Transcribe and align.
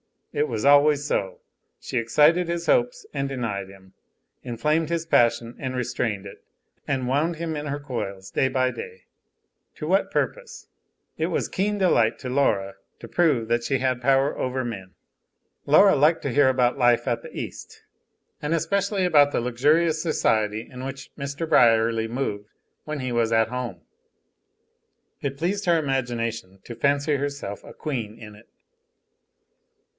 It 0.33 0.47
was 0.47 0.63
always 0.65 1.05
so. 1.05 1.41
She 1.79 1.97
excited 1.99 2.47
his 2.47 2.65
hopes 2.67 3.05
and 3.13 3.27
denied 3.29 3.67
him, 3.67 3.93
inflamed 4.41 4.89
his 4.89 5.05
passion 5.05 5.55
and 5.59 5.75
restrained 5.75 6.25
it, 6.25 6.43
and 6.87 7.07
wound 7.07 7.35
him 7.35 7.55
in 7.57 7.67
her 7.67 7.79
toils 7.81 8.31
day 8.31 8.47
by 8.47 8.71
day. 8.71 9.03
To 9.75 9.85
what 9.87 10.09
purpose? 10.09 10.67
It 11.17 11.27
was 11.27 11.49
keen 11.49 11.77
delight 11.77 12.17
to 12.19 12.29
Laura 12.29 12.75
to 12.99 13.07
prove 13.09 13.47
that 13.49 13.63
she 13.65 13.77
had 13.77 14.01
power 14.01 14.35
over 14.35 14.63
men. 14.65 14.95
Laura 15.67 15.95
liked 15.95 16.21
to 16.23 16.31
hear 16.31 16.49
about 16.49 16.79
life 16.79 17.07
at 17.09 17.21
the 17.21 17.37
east, 17.37 17.83
and 18.41 18.55
especially 18.55 19.05
about 19.05 19.31
the 19.31 19.41
luxurious 19.41 20.01
society 20.01 20.67
in 20.71 20.83
which 20.83 21.11
Mr. 21.15 21.47
Brierly 21.47 22.07
moved 22.07 22.47
when 22.85 23.01
he 23.01 23.11
was 23.11 23.31
at 23.33 23.49
home. 23.49 23.81
It 25.21 25.37
pleased 25.37 25.65
her 25.65 25.77
imagination 25.77 26.59
to 26.63 26.73
fancy 26.73 27.17
herself 27.17 27.63
a 27.63 27.73
queen 27.73 28.17
in 28.17 28.33
it. 28.33 28.47